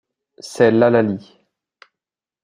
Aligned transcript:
C'est 0.39 0.71
l'hallali. 0.71 1.37